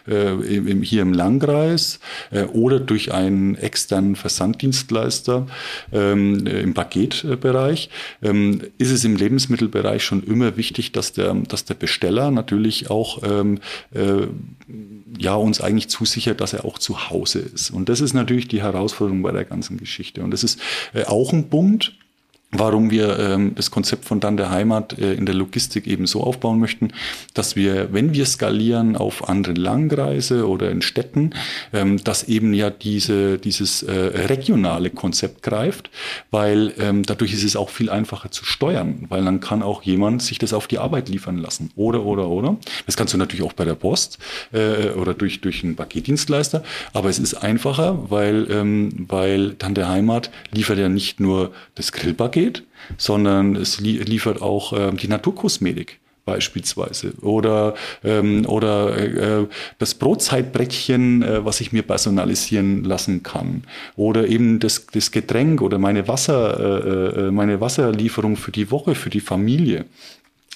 [0.06, 5.46] äh, hier im Landkreis äh, oder durch einen externen Versanddienstleister
[5.92, 7.88] ähm, im Paketbereich,
[8.22, 12.90] ähm, ähm, ist es im Lebensmittelbereich schon immer wichtig, dass der, dass der Besteller natürlich
[12.90, 13.58] auch ähm,
[13.92, 14.26] äh,
[15.18, 17.70] ja, uns eigentlich zusichert, dass er auch zu Hause ist.
[17.70, 20.22] Und das ist natürlich die Herausforderung bei der ganzen Geschichte.
[20.22, 20.60] Und das ist
[20.94, 21.92] äh, auch ein Punkt,
[22.52, 26.22] warum wir ähm, das Konzept von dann der Heimat äh, in der Logistik eben so
[26.22, 26.92] aufbauen möchten,
[27.32, 31.30] dass wir, wenn wir skalieren auf anderen Langreise oder in Städten,
[31.72, 35.90] ähm, dass eben ja diese, dieses äh, regionale Konzept greift,
[36.30, 40.22] weil ähm, dadurch ist es auch viel einfacher zu steuern, weil dann kann auch jemand
[40.22, 41.70] sich das auf die Arbeit liefern lassen.
[41.74, 42.56] Oder, oder, oder.
[42.84, 44.18] Das kannst du natürlich auch bei der Post
[44.52, 46.62] äh, oder durch, durch einen Paketdienstleister,
[46.92, 51.92] aber es ist einfacher, weil, ähm, weil dann der Heimat liefert ja nicht nur das
[51.92, 52.64] Grillpaket, geht,
[52.98, 57.74] sondern es liefert auch ähm, die Naturkosmetik beispielsweise oder
[58.04, 59.46] ähm, oder äh,
[59.78, 63.64] das Brotzeitbrettchen, äh, was ich mir personalisieren lassen kann
[63.96, 68.94] oder eben das, das Getränk oder meine Wasser äh, äh meine Wasserlieferung für die Woche
[68.94, 69.84] für die Familie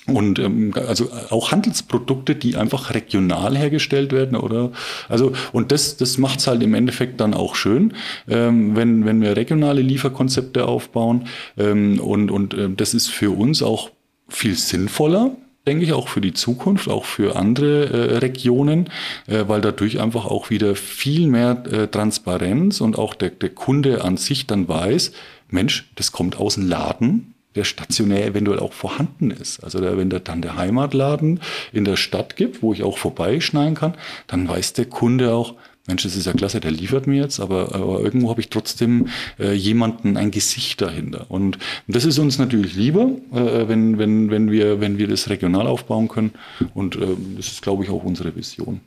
[0.07, 4.73] und ähm, also auch Handelsprodukte, die einfach regional hergestellt werden, oder?
[5.09, 7.95] Also und das das macht's halt im Endeffekt dann auch schön,
[8.29, 11.27] ähm, wenn wenn wir regionale Lieferkonzepte aufbauen
[11.59, 13.91] ähm, und und äh, das ist für uns auch
[14.29, 18.91] viel sinnvoller, denke ich, auch für die Zukunft, auch für andere äh, Regionen,
[19.27, 24.05] äh, weil dadurch einfach auch wieder viel mehr äh, Transparenz und auch der, der Kunde
[24.05, 25.13] an sich dann weiß,
[25.49, 29.65] Mensch, das kommt aus dem Laden, der stationär eventuell auch vorhanden ist.
[29.65, 31.41] Also der, wenn der dann der Heimatladen
[31.73, 33.95] in der Stadt gibt, wo ich auch vorbeischneiden kann,
[34.27, 35.55] dann weiß der Kunde auch,
[35.87, 39.09] Mensch, das ist ja klasse, der liefert mir jetzt, aber, aber irgendwo habe ich trotzdem
[39.39, 41.27] äh, jemanden, ein Gesicht dahinter.
[41.29, 45.69] Und das ist uns natürlich lieber, äh, wenn, wenn, wenn, wir, wenn wir das regional
[45.69, 46.33] aufbauen können.
[46.75, 48.81] Und äh, das ist, glaube ich, auch unsere Vision.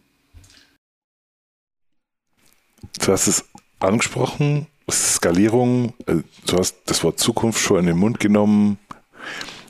[2.99, 3.45] Du hast es
[3.79, 8.78] angesprochen, Skalierung, äh, du hast das Wort Zukunft schon in den Mund genommen.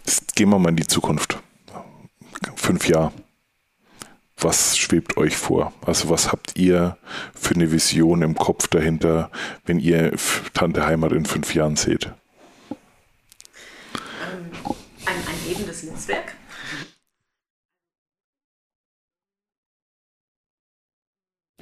[0.05, 1.39] Jetzt gehen wir mal in die Zukunft.
[2.55, 3.12] Fünf Jahre.
[4.38, 5.73] Was schwebt euch vor?
[5.86, 6.97] Also was habt ihr
[7.36, 9.32] für eine Vision im Kopf dahinter,
[9.65, 10.13] wenn ihr
[10.53, 12.05] Tante Heimat in fünf Jahren seht?
[15.05, 16.36] Ein, ein lebendes Netzwerk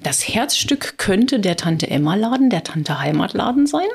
[0.03, 3.87] Das Herzstück könnte der Tante Emma Laden, der Tante Heimatladen sein,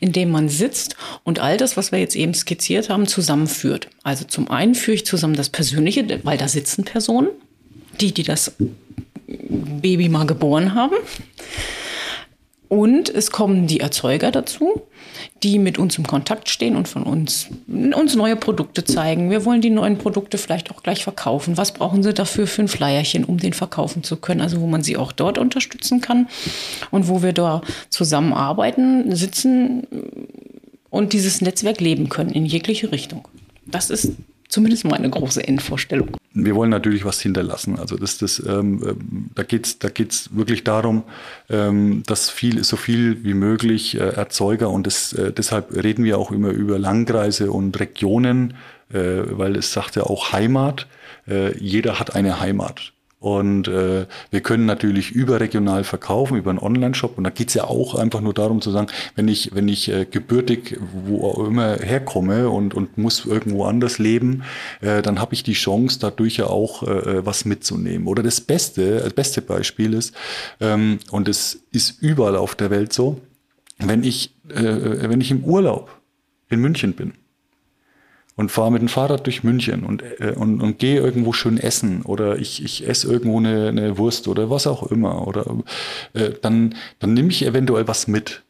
[0.00, 3.88] in dem man sitzt und all das, was wir jetzt eben skizziert haben, zusammenführt.
[4.02, 7.28] Also zum einen führe ich zusammen das Persönliche, weil da sitzen Personen,
[8.00, 8.52] die, die das
[9.26, 10.96] Baby mal geboren haben.
[12.74, 14.82] Und es kommen die Erzeuger dazu,
[15.44, 19.30] die mit uns im Kontakt stehen und von uns, uns neue Produkte zeigen.
[19.30, 21.56] Wir wollen die neuen Produkte vielleicht auch gleich verkaufen.
[21.56, 24.40] Was brauchen sie dafür für ein Flyerchen, um den verkaufen zu können?
[24.40, 26.26] Also wo man sie auch dort unterstützen kann
[26.90, 27.60] und wo wir da
[27.90, 29.86] zusammenarbeiten, sitzen
[30.90, 33.28] und dieses Netzwerk leben können in jegliche Richtung.
[33.66, 34.14] Das ist
[34.48, 37.78] zumindest meine große Endvorstellung wir wollen natürlich was hinterlassen.
[37.78, 41.04] Also das, das, ähm, ähm da geht's, da geht's wirklich darum,
[41.48, 46.18] ähm, dass viel, so viel wie möglich äh, Erzeuger und das, äh, deshalb reden wir
[46.18, 48.54] auch immer über Langreise und Regionen,
[48.92, 50.88] äh, weil es sagt ja auch Heimat.
[51.28, 52.93] Äh, jeder hat eine Heimat.
[53.24, 57.16] Und äh, wir können natürlich überregional verkaufen, über einen Online-Shop.
[57.16, 60.04] Und da geht's ja auch einfach nur darum zu sagen, wenn ich, wenn ich äh,
[60.04, 64.42] gebürtig wo auch immer herkomme und, und muss irgendwo anders leben,
[64.82, 68.08] äh, dann habe ich die Chance, dadurch ja auch äh, was mitzunehmen.
[68.08, 70.14] Oder das Beste, das beste Beispiel ist,
[70.60, 73.22] ähm, und es ist überall auf der Welt so,
[73.78, 75.98] wenn ich, äh, wenn ich im Urlaub
[76.50, 77.14] in München bin,
[78.36, 82.02] und fahre mit dem Fahrrad durch München und, äh, und, und gehe irgendwo schön essen
[82.02, 85.46] oder ich, ich esse irgendwo eine, eine Wurst oder was auch immer oder
[86.14, 88.42] äh, dann, dann nehme ich eventuell was mit.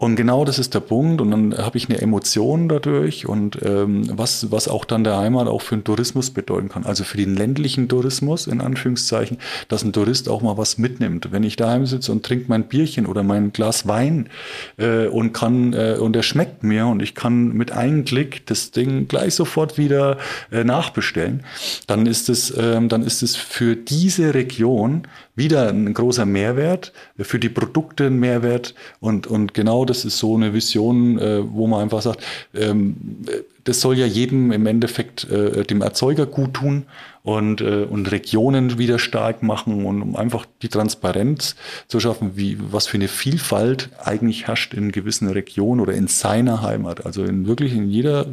[0.00, 1.20] Und genau das ist der Punkt.
[1.20, 5.46] Und dann habe ich eine Emotion dadurch und ähm, was, was auch dann der Heimat
[5.46, 6.86] auch für den Tourismus bedeuten kann.
[6.86, 9.36] Also für den ländlichen Tourismus, in Anführungszeichen,
[9.68, 11.32] dass ein Tourist auch mal was mitnimmt.
[11.32, 14.30] Wenn ich daheim sitze und trinke mein Bierchen oder mein Glas Wein
[14.78, 18.70] äh, und kann, äh, und der schmeckt mir und ich kann mit einem Klick das
[18.70, 20.16] Ding gleich sofort wieder
[20.50, 21.44] äh, nachbestellen,
[21.86, 25.02] dann ist es, ähm, dann ist es für diese Region
[25.40, 30.36] wieder ein großer Mehrwert, für die Produkte ein Mehrwert und, und genau das ist so
[30.36, 32.22] eine Vision, äh, wo man einfach sagt,
[32.54, 32.96] ähm,
[33.64, 36.84] das soll ja jedem im Endeffekt äh, dem Erzeuger gut tun
[37.22, 41.56] und, äh, und Regionen wieder stark machen und um einfach die Transparenz
[41.88, 46.60] zu schaffen, wie, was für eine Vielfalt eigentlich herrscht in gewissen Regionen oder in seiner
[46.60, 48.26] Heimat, also in wirklich in jeder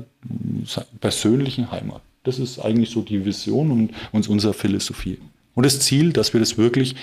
[1.00, 2.02] persönlichen Heimat.
[2.24, 5.18] Das ist eigentlich so die Vision und, und unsere Philosophie.
[5.58, 6.96] Und das Ziel, dass wir das wirklich,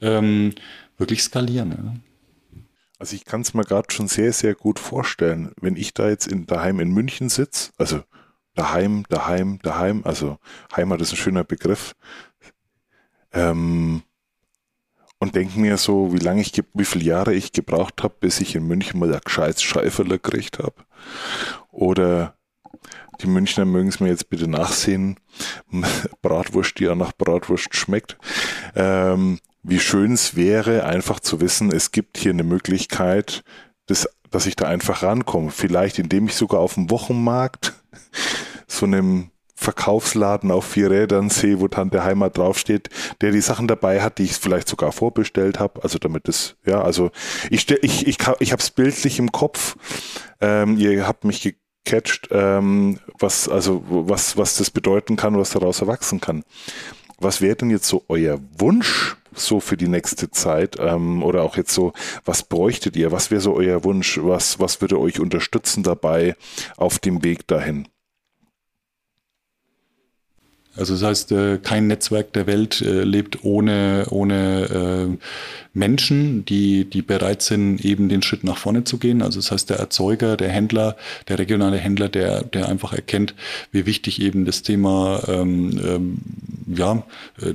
[0.00, 0.54] ähm,
[0.96, 1.70] wirklich skalieren.
[1.72, 2.60] Ja.
[2.98, 6.26] Also ich kann es mir gerade schon sehr, sehr gut vorstellen, wenn ich da jetzt
[6.26, 8.02] in, daheim in München sitze, also
[8.54, 10.38] daheim, daheim, daheim, also
[10.74, 11.94] Heimat ist ein schöner Begriff,
[13.30, 14.00] ähm,
[15.18, 18.54] und denke mir so, wie lange ich, wie viele Jahre ich gebraucht habe, bis ich
[18.54, 20.76] in München mal ein gescheites Scheiferle gekriegt habe.
[21.72, 22.37] oder
[23.20, 25.16] die Münchner mögen es mir jetzt bitte nachsehen.
[26.22, 28.16] Bratwurst, die ja nach Bratwurst schmeckt.
[28.74, 33.42] Ähm, wie schön es wäre, einfach zu wissen, es gibt hier eine Möglichkeit,
[33.86, 35.50] das, dass ich da einfach rankomme.
[35.50, 37.74] Vielleicht indem ich sogar auf dem Wochenmarkt
[38.66, 44.00] so einem Verkaufsladen auf vier Rädern sehe, wo Tante Heimat draufsteht, der die Sachen dabei
[44.00, 45.82] hat, die ich vielleicht sogar vorbestellt habe.
[45.82, 47.10] Also damit das, ja, also
[47.50, 49.76] ich ich, ich, ich habe es bildlich im Kopf.
[50.40, 51.56] Ähm, ihr habt mich
[51.88, 56.44] gecatcht, ähm, was, also was, was das bedeuten kann, was daraus erwachsen kann.
[57.18, 60.76] Was wäre denn jetzt so euer Wunsch so für die nächste Zeit?
[60.78, 61.92] Ähm, oder auch jetzt so,
[62.24, 63.10] was bräuchtet ihr?
[63.10, 64.20] Was wäre so euer Wunsch?
[64.22, 66.36] Was, was würde euch unterstützen dabei
[66.76, 67.88] auf dem Weg dahin?
[70.78, 75.24] Also das heißt, äh, kein Netzwerk der Welt äh, lebt ohne, ohne äh,
[75.74, 79.22] Menschen, die, die bereit sind, eben den Schritt nach vorne zu gehen.
[79.22, 80.96] Also das heißt, der Erzeuger, der Händler,
[81.28, 83.34] der regionale Händler, der, der einfach erkennt,
[83.72, 86.18] wie wichtig eben das Thema ähm, ähm,
[86.66, 87.02] ja,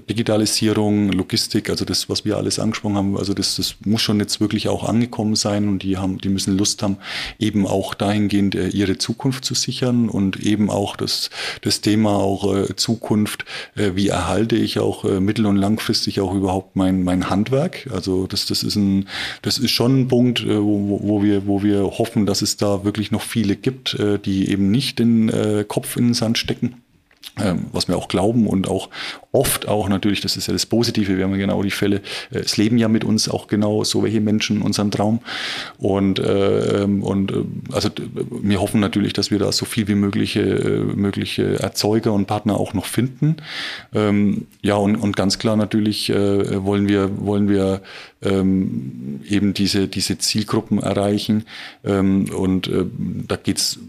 [0.10, 4.42] Digitalisierung, Logistik, also das, was wir alles angesprochen haben, also das, das muss schon jetzt
[4.42, 6.98] wirklich auch angekommen sein und die haben, die müssen Lust haben,
[7.38, 11.30] eben auch dahingehend ihre Zukunft zu sichern und eben auch das,
[11.62, 13.46] das Thema auch Zukunft Zukunft,
[13.76, 17.88] äh, wie erhalte ich auch äh, mittel- und langfristig auch überhaupt mein, mein Handwerk.
[17.94, 19.08] Also das, das, ist ein,
[19.44, 22.84] das ist schon ein Punkt, äh, wo, wo, wir, wo wir hoffen, dass es da
[22.84, 25.32] wirklich noch viele gibt, die eben nicht den
[25.68, 26.83] Kopf in den Sand stecken
[27.72, 28.90] was wir auch glauben und auch
[29.32, 31.98] oft auch natürlich, das ist ja das Positive, wir haben ja genau die Fälle,
[32.32, 35.20] äh, es leben ja mit uns auch genau so welche Menschen unseren Traum
[35.78, 37.90] und, äh, und äh, also
[38.30, 42.60] wir hoffen natürlich, dass wir da so viel wie mögliche, äh, mögliche Erzeuger und Partner
[42.60, 43.38] auch noch finden.
[43.94, 47.82] Ähm, ja und, und ganz klar natürlich äh, wollen wir, wollen wir
[48.22, 51.46] ähm, eben diese, diese Zielgruppen erreichen
[51.84, 52.86] ähm, und äh,
[53.28, 53.80] da geht's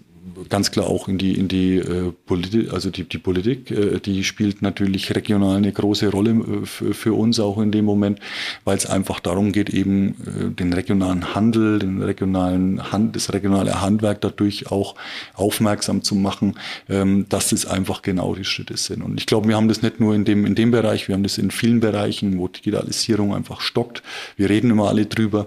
[0.49, 4.25] ganz klar auch in die, in die äh, Politik, also die, die Politik, äh, die
[4.25, 8.21] spielt natürlich regional eine große Rolle äh, für, uns auch in dem Moment,
[8.65, 13.81] weil es einfach darum geht, eben äh, den regionalen Handel, den regionalen Hand, das regionale
[13.81, 14.95] Handwerk dadurch auch
[15.35, 16.55] aufmerksam zu machen,
[16.89, 19.03] ähm, dass es einfach genau die Schritte sind.
[19.03, 21.23] Und ich glaube, wir haben das nicht nur in dem, in dem Bereich, wir haben
[21.23, 24.03] das in vielen Bereichen, wo Digitalisierung einfach stockt.
[24.37, 25.47] Wir reden immer alle drüber.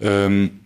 [0.00, 0.60] Ähm,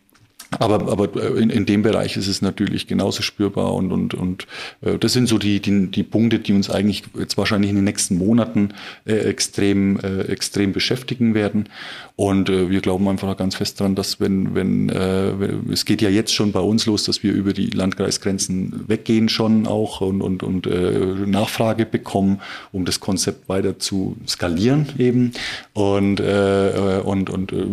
[0.58, 4.46] aber, aber äh, in, in dem Bereich ist es natürlich genauso spürbar und, und, und
[4.80, 7.84] äh, das sind so die, die, die Punkte, die uns eigentlich jetzt wahrscheinlich in den
[7.84, 8.70] nächsten Monaten
[9.06, 11.68] äh, extrem, äh, extrem beschäftigen werden.
[12.16, 15.30] Und äh, wir glauben einfach ganz fest daran, dass wenn, wenn äh,
[15.72, 19.66] es geht ja jetzt schon bei uns los, dass wir über die Landkreisgrenzen weggehen schon
[19.66, 22.40] auch und, und, und äh, Nachfrage bekommen,
[22.72, 25.32] um das Konzept weiter zu skalieren eben.
[25.74, 27.66] Und, äh, äh und, und äh,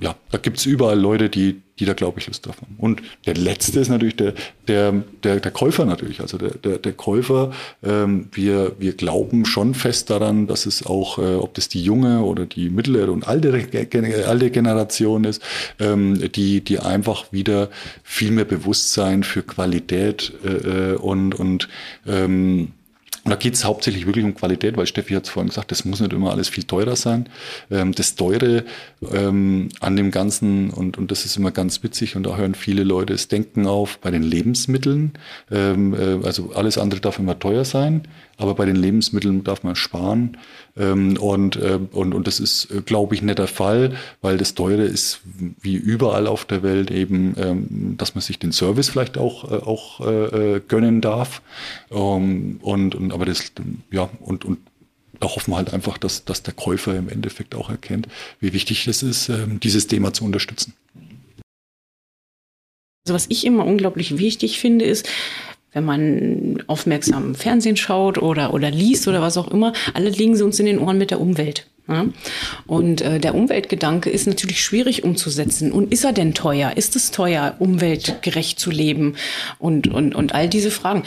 [0.00, 2.74] ja, da gibt's überall Leute, die, die da, glaube ich, Lust drauf haben.
[2.78, 4.34] Und der letzte ist natürlich der,
[4.68, 6.20] der, der, der Käufer natürlich.
[6.20, 7.52] Also der, der, der Käufer,
[7.82, 12.22] ähm, wir, wir glauben schon fest daran, dass es auch, äh, ob das die junge
[12.22, 13.52] oder die mittlere und alte,
[14.26, 15.42] alte Generation ist,
[15.78, 17.70] ähm, die, die einfach wieder
[18.02, 21.68] viel mehr Bewusstsein für Qualität äh, äh und, und
[22.06, 22.72] ähm,
[23.24, 25.86] und da geht es hauptsächlich wirklich um Qualität, weil Steffi hat es vorhin gesagt, das
[25.86, 27.26] muss nicht immer alles viel teurer sein.
[27.70, 28.64] Ähm, das Teure
[29.12, 32.84] ähm, an dem Ganzen, und, und das ist immer ganz witzig, und da hören viele
[32.84, 35.12] Leute das Denken auf bei den Lebensmitteln.
[35.50, 38.02] Ähm, äh, also alles andere darf immer teuer sein,
[38.36, 40.36] aber bei den Lebensmitteln darf man sparen.
[40.76, 44.54] Ähm, und, äh, und, und das ist, äh, glaube ich, nicht der Fall, weil das
[44.54, 45.20] Teure ist
[45.60, 49.56] wie überall auf der Welt eben, ähm, dass man sich den Service vielleicht auch, äh,
[49.56, 50.00] auch
[50.68, 51.42] gönnen darf.
[51.90, 53.52] Ähm, und, und aber das,
[53.90, 54.58] ja, und, und
[55.20, 58.08] da hoffen wir halt einfach, dass, dass der Käufer im Endeffekt auch erkennt,
[58.40, 59.30] wie wichtig es ist,
[59.62, 60.74] dieses Thema zu unterstützen.
[63.06, 65.08] Also was ich immer unglaublich wichtig finde, ist,
[65.74, 70.44] wenn man aufmerksam Fernsehen schaut oder, oder liest oder was auch immer, alle liegen sie
[70.44, 71.66] uns in den Ohren mit der Umwelt.
[71.88, 72.06] Ja?
[72.66, 75.72] Und äh, der Umweltgedanke ist natürlich schwierig umzusetzen.
[75.72, 76.76] Und ist er denn teuer?
[76.76, 79.16] Ist es teuer, umweltgerecht zu leben?
[79.58, 81.02] Und, und, und all diese Fragen.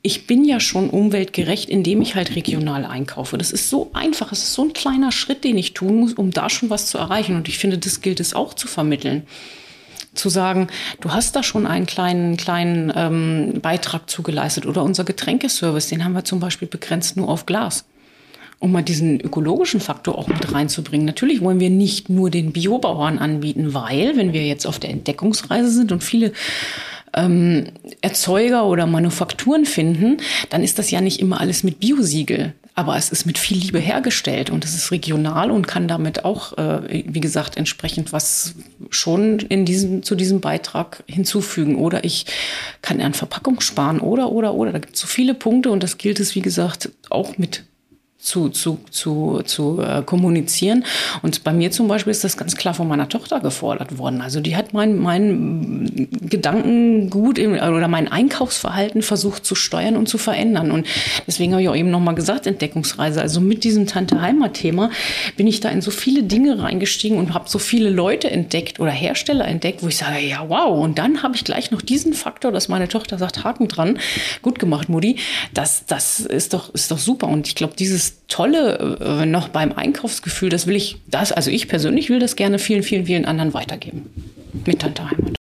[0.00, 3.38] Ich bin ja schon umweltgerecht, indem ich halt regional einkaufe.
[3.38, 4.32] Das ist so einfach.
[4.32, 6.98] Es ist so ein kleiner Schritt, den ich tun muss, um da schon was zu
[6.98, 7.36] erreichen.
[7.36, 9.24] Und ich finde, das gilt es auch zu vermitteln
[10.14, 10.68] zu sagen,
[11.00, 16.14] du hast da schon einen kleinen, kleinen ähm, Beitrag zugeleistet oder unser Getränkeservice, den haben
[16.14, 17.84] wir zum Beispiel begrenzt nur auf Glas.
[18.60, 21.04] Um mal diesen ökologischen Faktor auch mit reinzubringen.
[21.04, 25.70] Natürlich wollen wir nicht nur den Biobauern anbieten, weil, wenn wir jetzt auf der Entdeckungsreise
[25.70, 26.32] sind und viele
[27.14, 27.66] ähm,
[28.00, 30.18] Erzeuger oder Manufakturen finden,
[30.50, 32.54] dann ist das ja nicht immer alles mit Biosiegel.
[32.76, 36.58] Aber es ist mit viel Liebe hergestellt und es ist regional und kann damit auch,
[36.58, 38.54] äh, wie gesagt, entsprechend was
[38.90, 41.76] schon in diesem, zu diesem Beitrag hinzufügen.
[41.76, 42.26] Oder ich
[42.82, 44.72] kann an Verpackung sparen oder, oder, oder.
[44.72, 47.64] Da gibt es so viele Punkte und das gilt es, wie gesagt, auch mit
[48.24, 50.84] zu, zu, zu, zu äh, kommunizieren.
[51.22, 54.22] Und bei mir zum Beispiel ist das ganz klar von meiner Tochter gefordert worden.
[54.22, 60.16] Also die hat mein, mein Gedankengut im, oder mein Einkaufsverhalten versucht zu steuern und zu
[60.16, 60.70] verändern.
[60.70, 60.86] Und
[61.26, 63.20] deswegen habe ich auch eben nochmal gesagt, Entdeckungsreise.
[63.20, 64.90] Also mit diesem Tante-Heimat-Thema
[65.36, 68.90] bin ich da in so viele Dinge reingestiegen und habe so viele Leute entdeckt oder
[68.90, 70.82] Hersteller entdeckt, wo ich sage, ja, wow.
[70.82, 73.98] Und dann habe ich gleich noch diesen Faktor, dass meine Tochter sagt, Haken dran,
[74.40, 75.18] gut gemacht, Mutti.
[75.52, 77.28] Das, das ist doch, ist doch super.
[77.28, 81.68] Und ich glaube, dieses Tolle äh, noch beim Einkaufsgefühl, das will ich, das, also ich
[81.68, 84.10] persönlich will das gerne vielen, vielen, vielen anderen weitergeben.
[84.66, 85.34] Mit Tante Heimat.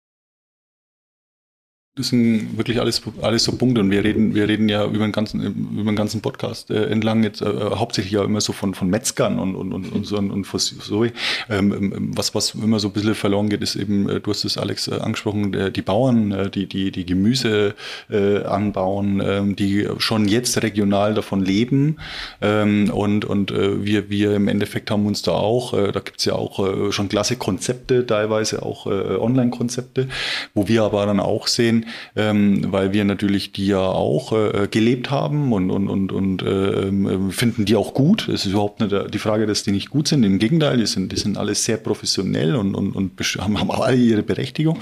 [1.95, 5.11] Das sind wirklich alles, alles so Punkte und wir reden, wir reden ja über den
[5.11, 5.41] ganzen,
[5.77, 9.37] über den ganzen Podcast äh, entlang jetzt äh, hauptsächlich ja immer so von, von Metzgern
[9.37, 11.03] und, und, und, und so und, und so.
[11.03, 11.11] Ähm,
[11.49, 14.57] ähm, was, was immer so ein bisschen verloren geht, ist eben, äh, du hast es
[14.57, 17.75] Alex äh, angesprochen, äh, die Bauern, äh, die, die, die Gemüse
[18.07, 21.97] anbauen, ähm, die schon jetzt regional davon leben.
[22.39, 26.91] Ähm, und und wir, wir im Endeffekt haben uns da auch, da gibt's ja auch
[26.91, 30.07] schon klasse Konzepte, teilweise auch Online-Konzepte,
[30.53, 31.80] wo wir aber dann auch sehen,
[32.15, 37.31] ähm, weil wir natürlich die ja auch äh, gelebt haben und, und, und, und äh,
[37.31, 38.27] finden die auch gut.
[38.27, 40.23] Es ist überhaupt nicht die Frage, dass die nicht gut sind.
[40.23, 43.95] Im Gegenteil, die sind, die sind alle sehr professionell und, und, und haben, haben alle
[43.95, 44.79] ihre Berechtigung.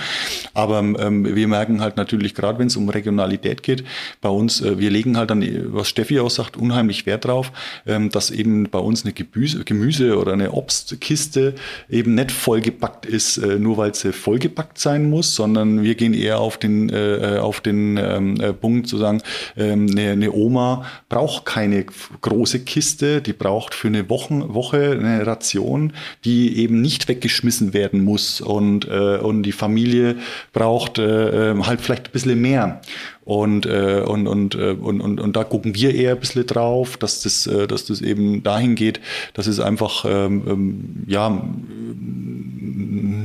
[0.54, 3.84] Aber ähm, wir merken halt natürlich, gerade wenn es um Regionalität geht,
[4.22, 5.43] bei uns, äh, wir legen halt dann,
[5.74, 7.52] was Steffi auch sagt, unheimlich Wert drauf,
[7.86, 11.56] ähm, dass eben bei uns eine Gemüse, Gemüse oder eine Obstkiste
[11.89, 16.39] eben nicht vollgepackt ist, äh, nur weil sie vollgepackt sein muss, sondern wir gehen eher
[16.39, 19.22] auf den äh, auf den ähm, äh, Punkt zu sagen,
[19.58, 21.86] ähm, eine, eine Oma braucht keine
[22.22, 25.94] große Kiste, die braucht für eine Wochen, Woche eine Ration,
[26.26, 30.16] die eben nicht weggeschmissen werden muss und, äh, und die Familie
[30.54, 32.82] braucht äh, ähm, halt vielleicht ein bisschen mehr.
[33.30, 36.98] Und, äh, und, und, äh, und, und, und da gucken wir eher ein bisschen drauf,
[36.98, 39.00] dass das, äh, dass das eben dahin geht,
[39.36, 41.40] dass es einfach ähm, ähm, ja,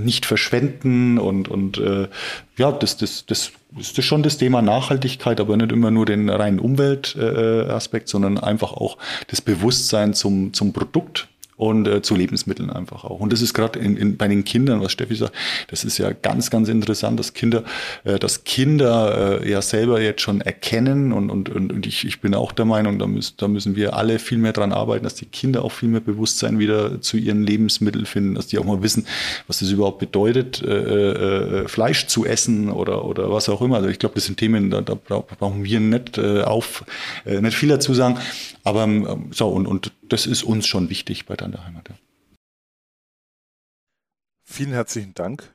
[0.04, 2.08] nicht verschwenden und, und äh,
[2.56, 6.60] ja, das, das, das ist schon das Thema Nachhaltigkeit, aber nicht immer nur den reinen
[6.60, 8.98] Umweltaspekt, äh, sondern einfach auch
[9.28, 13.20] das Bewusstsein zum, zum Produkt und äh, zu Lebensmitteln einfach auch.
[13.20, 15.34] Und das ist gerade in, in, bei den Kindern, was Steffi sagt,
[15.68, 17.64] das ist ja ganz, ganz interessant, dass Kinder,
[18.04, 22.20] äh, dass Kinder äh, ja selber jetzt schon erkennen und, und, und, und ich, ich
[22.20, 25.14] bin auch der Meinung, da, müssen da müssen wir alle viel mehr dran arbeiten, dass
[25.14, 28.82] die Kinder auch viel mehr Bewusstsein wieder zu ihren Lebensmitteln finden, dass die auch mal
[28.82, 29.06] wissen,
[29.46, 33.76] was das überhaupt bedeutet, äh, äh, äh Fleisch zu essen oder, oder was auch immer.
[33.76, 36.84] Also ich glaube, das sind Themen, da, da brauchen wir nicht äh, auf,
[37.24, 38.18] äh, nicht viel dazu sagen.
[38.64, 41.88] Aber ähm, so, und, und das ist uns schon wichtig bei Deiner Heimat.
[41.88, 41.94] Ja.
[44.44, 45.54] Vielen herzlichen Dank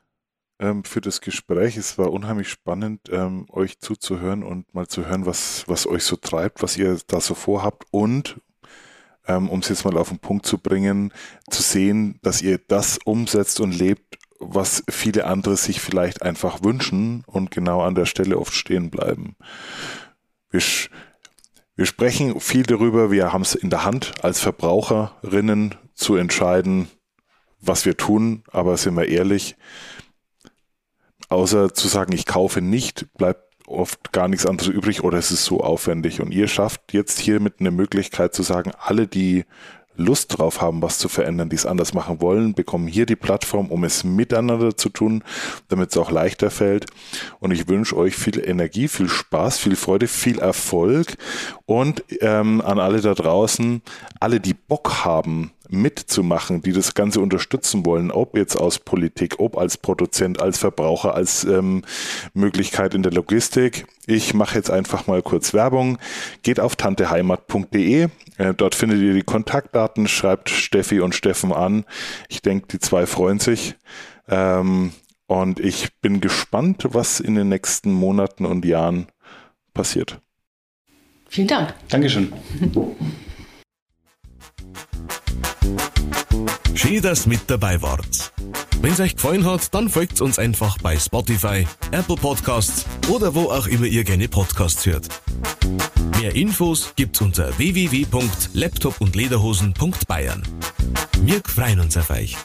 [0.59, 1.77] ähm, für das Gespräch.
[1.77, 6.15] Es war unheimlich spannend, ähm, euch zuzuhören und mal zu hören, was, was euch so
[6.15, 8.41] treibt, was ihr da so vorhabt und
[9.27, 11.13] ähm, um es jetzt mal auf den Punkt zu bringen,
[11.49, 17.23] zu sehen, dass ihr das umsetzt und lebt, was viele andere sich vielleicht einfach wünschen
[17.27, 19.35] und genau an der Stelle oft stehen bleiben.
[20.49, 20.61] Wir
[21.79, 26.89] wir sprechen viel darüber, wir haben es in der Hand, als Verbraucherinnen zu entscheiden,
[27.61, 29.55] was wir tun, aber sind wir ehrlich,
[31.29, 35.45] außer zu sagen, ich kaufe nicht, bleibt oft gar nichts anderes übrig oder es ist
[35.45, 36.19] so aufwendig.
[36.19, 39.45] Und ihr schafft jetzt hiermit eine Möglichkeit zu sagen, alle, die
[39.95, 43.67] Lust drauf haben, was zu verändern, die es anders machen wollen, bekommen hier die Plattform,
[43.67, 45.23] um es miteinander zu tun,
[45.67, 46.85] damit es auch leichter fällt.
[47.39, 51.17] Und ich wünsche euch viel Energie, viel Spaß, viel Freude, viel Erfolg
[51.65, 53.81] und ähm, an alle da draußen,
[54.19, 59.57] alle, die Bock haben, mitzumachen, die das Ganze unterstützen wollen, ob jetzt aus Politik, ob
[59.57, 61.83] als Produzent, als Verbraucher, als ähm,
[62.33, 63.85] Möglichkeit in der Logistik.
[64.07, 65.99] Ich mache jetzt einfach mal kurz Werbung.
[66.41, 68.07] Geht auf tanteheimat.de.
[68.37, 71.85] Äh, dort findet ihr die Kontaktdaten, schreibt Steffi und Steffen an.
[72.27, 73.75] Ich denke, die zwei freuen sich.
[74.27, 74.91] Ähm,
[75.27, 79.07] und ich bin gespannt, was in den nächsten Monaten und Jahren
[79.75, 80.19] passiert.
[81.29, 81.75] Vielen Dank.
[81.87, 82.33] Dankeschön.
[86.79, 88.31] Schön, dass mit dabei wart.
[88.79, 93.51] Wenn es euch gefallen hat, dann folgt uns einfach bei Spotify, Apple Podcasts oder wo
[93.51, 95.09] auch immer ihr gerne Podcasts hört.
[96.21, 100.43] Mehr Infos gibt's unter www.laptopundlederhosen.bayern.
[101.21, 102.37] Wir freuen uns auf euch.